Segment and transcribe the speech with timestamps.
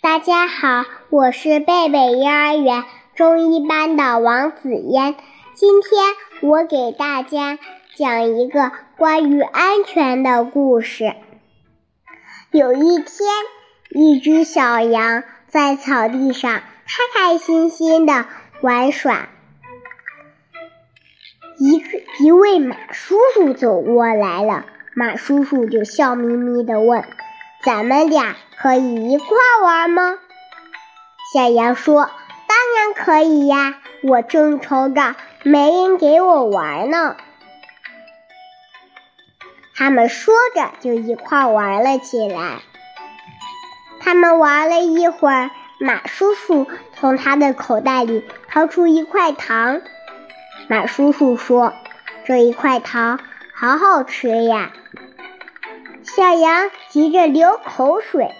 [0.00, 2.84] 大家好，我是贝贝幼儿园
[3.14, 5.14] 中一班的王子嫣。
[5.54, 7.58] 今天我给大家
[7.96, 11.14] 讲一个关于安全的故事。
[12.50, 13.06] 有一天，
[13.90, 18.24] 一只小羊在草地上开开心心的
[18.62, 19.28] 玩耍。
[21.58, 21.88] 一个
[22.20, 27.04] 一位马叔叔走过来了，马叔叔就笑眯眯的问
[27.64, 29.26] ：“咱们俩可以一块
[29.60, 30.18] 玩吗？”
[31.34, 32.10] 小羊说
[32.46, 37.16] ：“当然可以呀，我正愁着没人给我玩呢。”
[39.74, 42.60] 他们说着就一块玩了起来。
[43.98, 45.50] 他们玩了一会儿，
[45.80, 49.82] 马叔叔从他的口袋里掏出一块糖。
[50.68, 51.72] 马叔叔说
[52.26, 53.18] ：“这一块糖
[53.54, 54.72] 好好吃呀！”
[56.04, 58.30] 小羊急着流口水。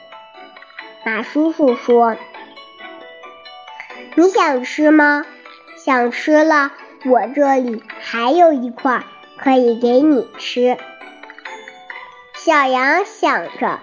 [1.07, 2.17] 马叔叔说
[4.15, 5.25] ：“你想吃吗？
[5.77, 6.73] 想吃了，
[7.07, 9.05] 我这里还有一块
[9.39, 10.77] 可以给你吃。”
[12.37, 13.81] 小羊想着，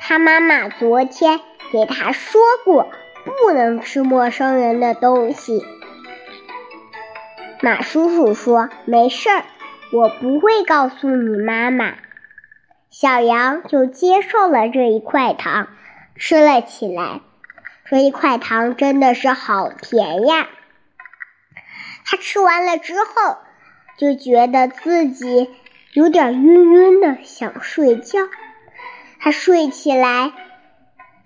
[0.00, 1.40] 他妈妈昨天
[1.72, 2.88] 给他说过，
[3.24, 5.66] 不能吃陌生人的东西。
[7.60, 9.44] 马叔叔说：“没事儿，
[9.92, 11.94] 我不会告诉你妈妈。”
[12.90, 15.68] 小羊就接受了这一块糖，
[16.16, 17.20] 吃了起来。
[17.84, 20.48] 这一块糖真的是好甜呀！
[22.04, 23.38] 他吃完了之后，
[23.96, 25.50] 就觉得自己
[25.94, 28.20] 有点晕晕的，想睡觉。
[29.20, 30.32] 他睡起来，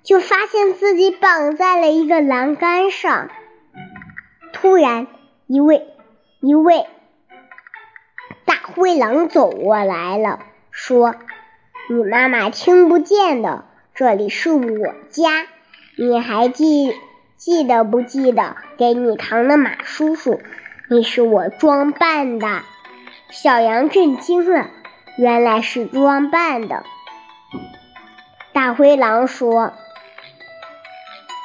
[0.02, 3.28] 就发现自己绑在了一个栏杆上。
[4.52, 5.06] 突然，
[5.46, 5.88] 一位。
[6.42, 6.88] 一位
[8.44, 10.40] 大灰狼走过来了，
[10.72, 11.14] 说
[11.88, 15.46] ：“你妈妈听不见的，这里是我家，
[15.96, 16.96] 你还记
[17.36, 20.40] 记得不记得给你糖的马叔叔？
[20.90, 22.62] 你是我装扮的。”
[23.30, 24.68] 小羊震惊了，
[25.16, 26.82] 原来是装扮的。
[28.52, 29.74] 大灰狼说：“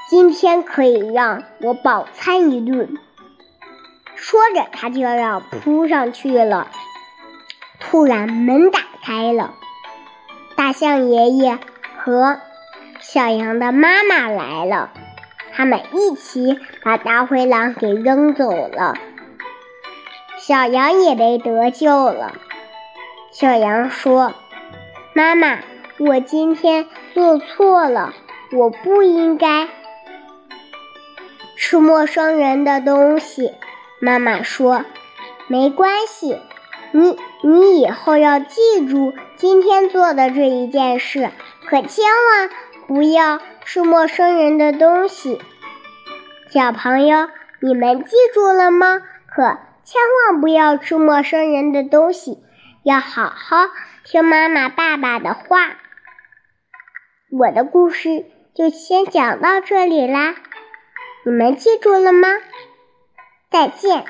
[0.10, 2.98] 今天可以让我饱餐一顿。”
[4.18, 6.70] 说着，他就要扑上去了。
[7.80, 9.54] 突然，门打开了，
[10.56, 11.60] 大象爷爷
[11.98, 12.40] 和
[13.00, 14.90] 小羊的妈妈来了，
[15.54, 18.96] 他们一起把大灰狼给扔走了，
[20.38, 22.34] 小羊也被得救了。
[23.32, 24.34] 小羊说
[25.14, 25.60] ：“妈妈，
[26.00, 28.16] 我今天做错了，
[28.52, 29.68] 我不应该
[31.56, 33.54] 吃陌生人的东西。”
[34.00, 34.86] 妈妈说
[35.50, 36.40] ：“没关系，
[36.92, 41.32] 你你以后要记住今天做的这一件事，
[41.66, 42.50] 可千万
[42.88, 45.42] 不要吃陌生人的东西。
[46.52, 47.28] 小朋友，
[47.60, 49.02] 你们记住了吗？
[49.28, 49.44] 可
[49.84, 52.38] 千万不要吃陌生人的东西，
[52.84, 53.68] 要好好
[54.04, 55.76] 听妈妈、爸爸的话。”
[57.36, 60.36] 我的故事就先讲到这里啦，
[61.26, 62.30] 你们记住了吗？
[63.58, 64.06] 再见。